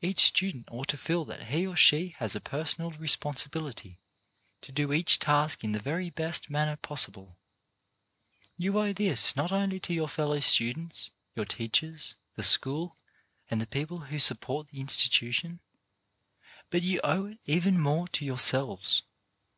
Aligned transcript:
Each 0.00 0.20
student 0.20 0.66
ought 0.72 0.88
to 0.88 0.96
feel 0.96 1.26
that 1.26 1.48
he 1.50 1.66
or 1.66 1.76
she 1.76 2.14
has 2.20 2.34
a 2.34 2.40
personal 2.40 2.90
responsibility 2.92 4.00
to 4.62 4.72
do 4.72 4.94
each 4.94 5.18
task 5.18 5.62
in 5.62 5.72
the 5.72 5.78
very 5.78 6.08
best 6.08 6.48
manner 6.48 6.76
possible. 6.76 7.36
You 8.56 8.78
owe 8.78 8.94
this 8.94 9.36
not 9.36 9.52
only 9.52 9.78
to 9.80 9.92
your 9.92 10.08
fellow 10.08 10.40
students, 10.40 11.10
your 11.34 11.44
teachers, 11.44 12.14
the 12.34 12.42
school, 12.44 12.96
and 13.50 13.60
the 13.60 13.66
people 13.66 13.98
who 14.08 14.18
support 14.18 14.68
the 14.68 14.78
institu 14.80 15.34
tion, 15.34 15.60
but 16.70 16.80
you 16.80 16.98
owe 17.04 17.26
it 17.26 17.38
even 17.44 17.78
more 17.78 18.08
to 18.08 18.24
yourselves. 18.24 19.02